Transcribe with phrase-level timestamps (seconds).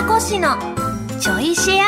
[0.00, 0.56] 美子氏の
[1.20, 1.84] ちょいシェア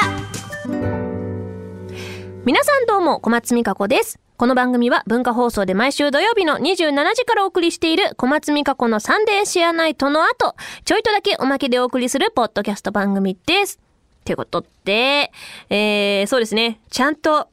[2.45, 4.21] 皆さんどうも、小松美香子です。
[4.37, 10.55] この番組は文化放送で毎週土曜日の27時からお送りしている小松美香子のサンデーシェアナイトの後、
[10.85, 13.81] ちょいとだけおまけでお送りするポッドキャスト番組です。
[14.27, 15.33] ということで、
[15.71, 16.81] えー、そうですね。
[16.91, 17.49] ちゃんと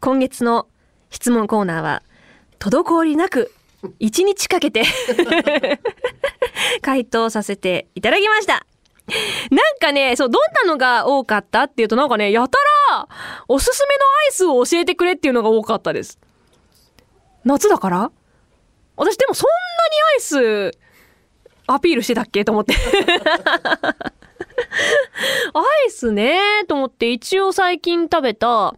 [0.00, 0.66] 今月の
[1.10, 2.02] 質問コーナーは、
[2.58, 3.52] 滞りなく
[4.00, 4.82] 1日かけて
[6.80, 8.64] 回答させていただきました。
[9.50, 12.58] なんかね、そう、どんなのが多かったっていうと、なんかね、やた
[12.90, 13.08] ら、
[13.48, 16.18] おすすめのアイスを教えてくれっていうのが多かったです。
[17.44, 18.10] 夏だから？
[18.96, 19.54] 私でもそんな
[20.36, 20.78] にアイス、
[21.66, 22.74] アピールしてたっけと思って。
[25.54, 26.38] アイスね、
[26.68, 28.74] と思って、一応最近食べた、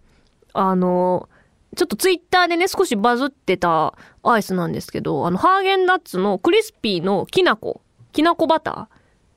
[0.52, 1.28] あの、
[1.76, 7.80] ちょっとツイッターでね、少しバズってたアイスなんですけど、あの、ハーゲンダッツのクリスピーのきなこ、
[8.12, 8.88] きなこバタ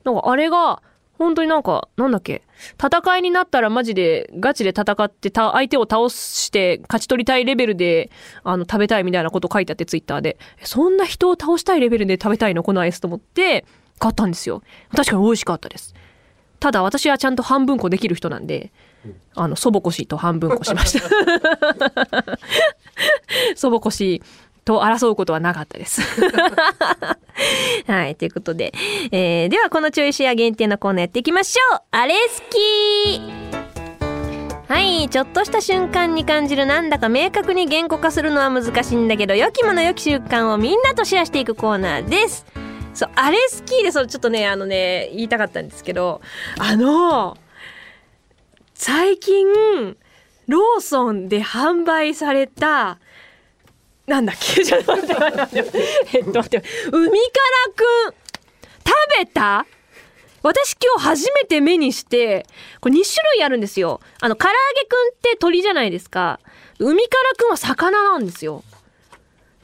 [0.04, 0.12] ー？
[0.12, 0.82] なんかあれが、
[1.18, 2.42] 本当になんか、なんだっけ、
[2.82, 8.10] 戦いになったらマジでガチで戦ってた相手を倒して勝ち取りたいレベルで、
[8.44, 12.62] あの、食べたいみたいなこと書いてあってツイッターで、えそんな人を倒したいレベルで食べたいの？
[12.62, 13.64] このアイスと思って、
[13.98, 14.62] 買ったんですよ。
[14.94, 15.94] 確かに美味しかったです。
[16.60, 18.72] ただ私はちゃんと半分こできる人なんで、
[19.34, 21.08] あの、祖母こしと半分こしました。
[23.54, 24.22] 祖母こし
[24.66, 26.02] と争うことはなかったです。
[27.86, 28.74] はい、ということで。
[29.12, 33.20] えー、ではこのちょいシェア限定のコーナーやっていきましょうあれ好き
[34.68, 42.44] はい、ちょっとした瞬間に感じるなんだか明確に言語化するのは難しいんだけど、良きもの良き習慣をみんなとシェアしていくコーナーです。
[42.92, 46.20] そう、あれ好きで、そう、ちょっとね、あのね、言いたかったんですけど、
[46.58, 47.36] あの、
[48.74, 49.46] 最近、
[50.48, 52.98] ローソンで販売された、
[54.06, 54.62] なんだっけ？
[54.64, 55.64] ちょっと待って待って。
[56.14, 56.62] えっと待って。
[56.92, 57.16] 海か
[57.66, 58.14] らくん、
[58.86, 59.66] 食べた？
[60.42, 62.46] 私今日初めて目にして、
[62.80, 64.00] これ2種類あるんですよ。
[64.20, 66.38] あの、唐揚げくんって鳥じゃないですか。
[66.78, 68.62] 海からくんは魚なんですよ。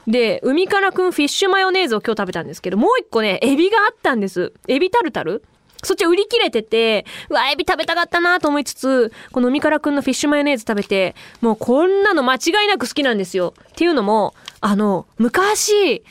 [0.07, 4.51] で、海からくんフィッシュマヨネーズを今日食べたんですけど、もう一個ね、エビがあったんです。
[4.67, 5.41] エビタルタル？
[5.83, 13.53] そっち売り切れてて、うわ、エビ食べたかったなと思いつつ、この海からくんのフィッシュマヨネーズ食べて、もうこんなの間違いなく好きなんですよ。
[13.69, 16.03] っていうのも、あの、昔、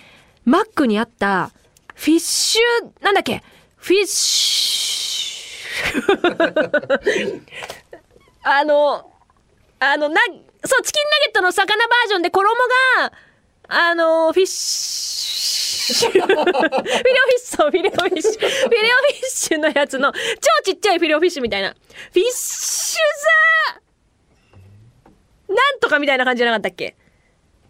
[0.45, 1.51] マックにあった、
[1.95, 3.43] フィッシュ、なんだっけ？
[3.77, 7.41] フィッシュ、
[8.45, 9.11] あの、
[9.81, 10.21] あの、な、
[10.65, 12.55] そう、チキンナゲットの魚バージョンで衣
[12.99, 13.13] が、
[13.69, 15.02] あの、フィッシュ、
[15.93, 16.41] フィレオフィッ
[17.39, 20.19] シュ、 フィレオフィッシュ、フィレオフィッシュのやつの、超
[20.65, 21.71] ちっちゃいフィレオフィッシュみたいな。
[21.71, 23.01] フィッシュ
[25.49, 26.97] ザなんとかみたいな感じじゃなかったっけ？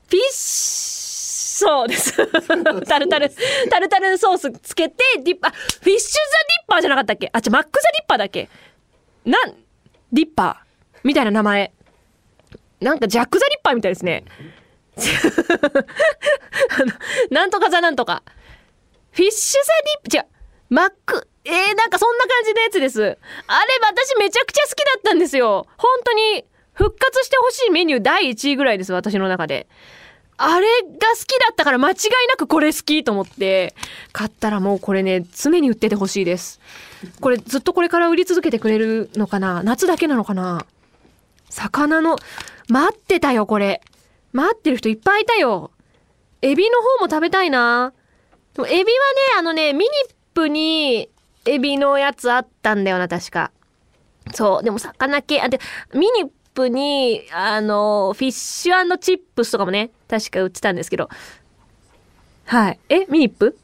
[0.09, 2.15] フィッシュ、そうです。
[2.87, 3.31] タルタル、
[3.71, 7.31] タルタルソースつけて、ディッパー、フィッシュザディッパーじゃなかったっけ？
[7.32, 8.49] あ、じゃ、マックザディッパーだっけ？
[9.25, 9.55] なん、
[10.12, 11.72] ディッパーみたいな名前。
[12.81, 14.25] なんかジャックザディッパーみたいですね。
[14.97, 15.00] あ
[16.84, 16.92] の
[17.30, 18.22] なんとかザなんとか。
[19.12, 19.72] フィッシュザ
[20.08, 20.25] ディップ、違う、
[20.70, 23.02] マック、えー、なんかそんな感じのやつです。
[23.02, 23.19] あれ、
[23.82, 25.66] 私めちゃくちゃ好きだったんですよ。
[25.76, 29.66] 本当に、復活してほしいメニュー第1位ぐらいです、私の中で。
[30.38, 31.97] あれが好きだったから間違い
[32.28, 33.75] なくこれ好きと思って、
[34.12, 36.58] 買ったらもうこれね、常に売っててほしいです。
[37.20, 39.62] これずっとこれから売り続けてくれるのかな？
[39.62, 40.64] 夏だけなのかな？
[41.50, 42.16] 魚の、
[42.69, 43.82] 待ってたよ、これ。
[44.32, 45.70] 待ってる人いっぱいいたよ。
[46.41, 47.93] エビの方も食べたいな。
[48.56, 48.84] エビはね、
[49.38, 51.09] あのね、ミニップに
[51.44, 53.50] エビのやつあったんだよな、確か。
[54.34, 55.59] そう、でも魚系、あ、で、
[55.94, 61.09] ミニップに、あの、フィッシュチップスとかもね、確か売ってたんですけど。
[62.44, 62.78] はい。
[62.88, 63.59] えミニップ？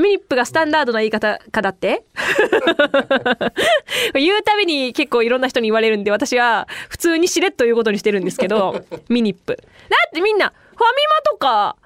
[0.00, 2.04] ミニップがスタンダードな言い方かだって？
[4.14, 9.56] 言うたびに結構いろんな人に言われるんで私は普通にしれっと言うことにしてるんですけど ミニップ。
[9.56, 9.62] だ
[10.08, 11.76] ってみんなファミマとか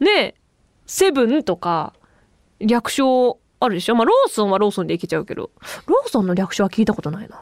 [0.00, 0.34] ね
[0.86, 1.92] セブンとか
[2.60, 3.94] 略称あるでしょ？
[3.94, 5.50] まあローソンはローソンでいけちゃうけど。
[5.86, 7.40] ローソンの略称は聞いたことないな。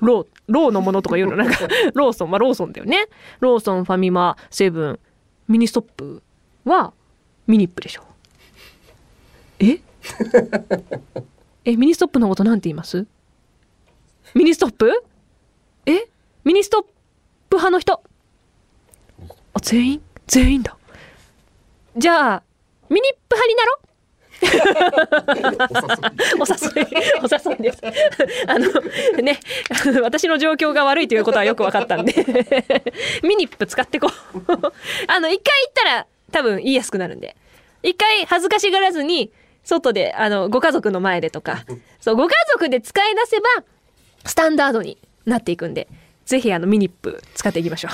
[0.00, 1.36] ローローのものとか言うの？
[1.36, 2.30] なんか ローソン。
[2.30, 3.06] まあローソンだよね。
[3.40, 4.98] ローソンファミマセブン
[5.48, 6.22] ミニストップ
[6.64, 6.92] は
[7.46, 8.02] ミニップでしょ
[9.60, 9.78] え？
[11.64, 13.06] えミニストップのことなんて言います？
[14.34, 14.90] ミニストップ？
[15.86, 16.06] え？
[16.44, 16.82] ミニストッ
[17.48, 18.02] プ派の人？
[19.54, 20.02] あ全員？
[20.26, 20.76] 全員だ。
[21.96, 22.42] じゃあ
[22.88, 23.78] ミニップ派になろ？
[26.40, 26.86] お誘い。
[27.22, 27.80] お誘いです。
[28.46, 28.68] あの
[29.22, 29.40] ね
[30.02, 32.12] 私の状況が悪いということはよく分かったんで。
[33.22, 34.10] ミニップ使ってこう。
[35.06, 37.34] あの一回言ったら多分言いやすくなるんで。
[37.82, 39.32] 一回恥ずかしがらずに
[39.66, 41.64] 外であのご家族の前でとか
[42.00, 43.46] そうご家族で使い出せば
[44.24, 44.96] スタンダードに
[45.26, 45.88] なっていくんで
[46.24, 47.92] ぜひあのミニップ使っていきましょう。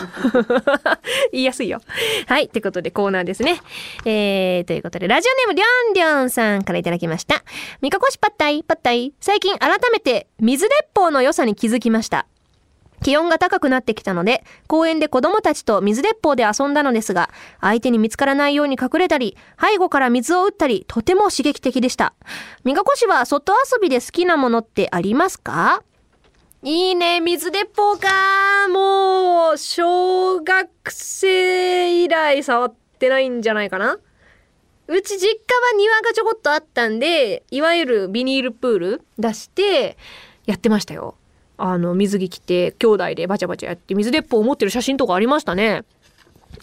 [1.33, 1.83] 言いやすいよ。
[2.27, 2.49] はい。
[2.49, 3.61] ということでコーナーですね。
[4.07, 7.45] えー、ということで、ラジオネームりょんりょんさんからいただきました。
[7.83, 9.13] みかこしパッタイ、パッタイ。
[9.21, 12.27] 最近改めて水鉄砲の良さに気づきました。
[13.03, 22.15] 気温が高くなってきたので、公園で子供たちと水鉄砲で遊んだのですが、相手に見つからないように隠れたり、背後から水を撃ったり、とても刺激的でした。
[22.65, 25.83] みがこしは外遊びで好きなものってありますか？
[26.63, 33.99] いいね、水鉄砲かもう、小学生以来触ってないんじゃないかな
[34.87, 35.39] うち実家は
[35.77, 39.97] 庭がちょこっとあったんで、いわゆるビニールプール出して
[40.47, 41.17] やってましたよ。
[41.65, 45.85] あの、水着着て、兄弟でバチャバチャやって、水鉄砲を持ってる写真とかありましたね。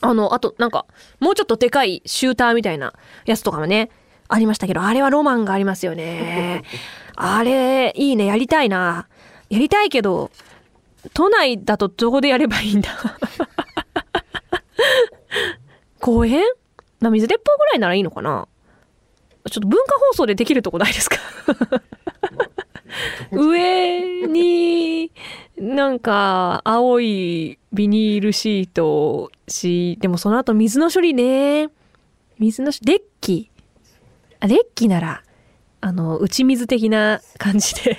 [0.01, 0.85] あの、あと、なんか、
[1.21, 2.93] もうちょっとでかいシューターみたいな
[3.25, 3.91] やつとかもね、
[4.27, 6.63] ありましたけど、あれはロマンがありますよね。
[7.15, 9.07] あれ、いいね、やりたいな。
[9.49, 10.31] やりたいけど、
[11.13, 12.89] 都内だとどこでやればいいんだ？
[16.01, 16.43] 公園？
[16.99, 18.49] な水鉄砲ぐらいならいいのかな？
[19.49, 21.17] ちょっと文化放送でできるとこないですか？
[23.31, 25.11] 上に、
[25.57, 31.69] なんか、青いビニールシートし、でもその後水の処理ね。
[32.39, 33.49] 水のデッキ。
[34.39, 35.23] あ、デッキなら、
[35.81, 37.97] あの、打ち水的な感じで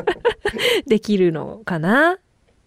[0.86, 2.18] できるのかな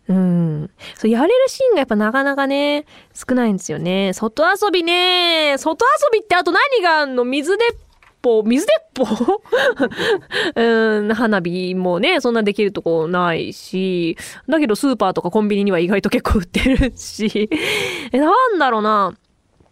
[0.08, 0.70] うん。
[0.96, 4.14] そう、やれるシーンがやっぱなかなかね、少ないんですよね。
[4.14, 5.56] 外遊びね。
[5.60, 7.24] 外遊びってあと何があんの？
[7.24, 7.76] 水鉄
[8.22, 9.42] 砲水鉄砲？
[10.56, 14.18] うん、花火もね、そんなできるとこないし、
[14.48, 17.50] だけどスーパーとかコンビニには意外と結構売ってるし、
[18.12, 19.14] え、なんだろうな。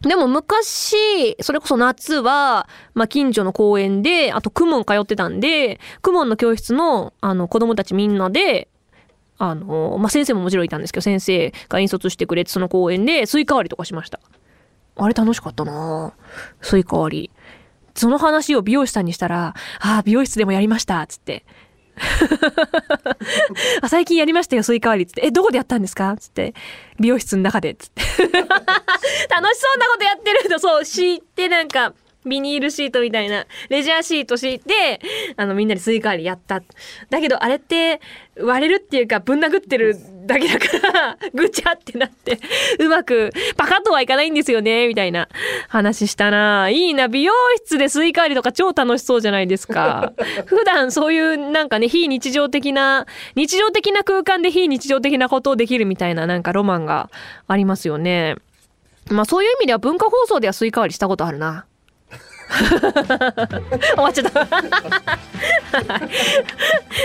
[0.01, 8.67] でも昔、それこそ夏は、まあ、近所の公園で、あと、クモン通ってたんで、クモンの教室の、あの、子供たちみんなで、
[9.39, 14.19] あの、まあ、先生ももちろんいたんですけど、先生が引率してくれて、その公園で、スイカ割りとかしました。
[14.97, 16.13] あれ楽しかったな
[16.61, 17.31] スイカ割り。
[17.97, 21.45] その話を美容師さんにしたら、ああ、美容室でもやりました、つって。
[23.81, 25.07] あ最近やりましたよ、スイカ割り。
[25.07, 25.25] つって。
[25.25, 26.15] え、どこでやったんですか？
[26.19, 26.53] つって。
[26.99, 27.73] 美容室の中で。
[27.75, 28.01] つって。
[28.21, 31.93] 楽しそうなことやってるの、そう、知ってなんか、
[32.27, 34.99] ビニールシートみたいな、レジャーシート敷いて、
[35.35, 36.61] あの、みんなでスイカ割りやった。
[37.09, 38.01] だけど、あれって、
[38.39, 39.95] 割れるっていうか、ぶん殴ってる
[40.27, 42.37] だけだから ぐちゃってなって
[42.79, 45.27] うまくパカッとはいかないんですよねみたいな
[45.69, 46.69] 話したな。
[46.69, 50.13] いいな美容室でスイカ割りとか超楽しそうじゃないですか。
[50.45, 57.09] 普段そういうなんかね非日常的な日常的な空間で非日常的なことをできるみたいななんかロマンが
[57.47, 58.35] ありますよね。
[59.09, 61.65] まあそういう意味では文化放送ではスイカ割りしたことあるな
[63.95, 64.47] 終わっちゃった。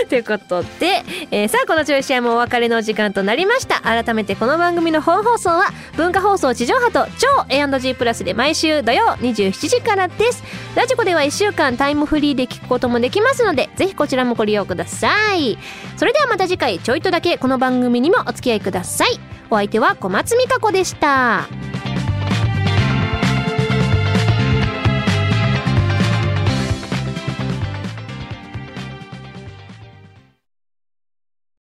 [0.09, 3.81] ということで、えー、さあこのちょいシェアもお別れの時間となりました。
[3.81, 10.43] 改めてこの番組の本放送は文化放送地上波と超 A&G プラスで毎週土曜27時からです。
[10.75, 15.57] radiko では1週間タイムフリーで聞くこともできますのでぜひこちらもご利用ください。
[15.97, 19.19] それではまた次回ちょいとだけこの番組にもお付き合いください。
[19.49, 21.47] お相手は小松美香子でした。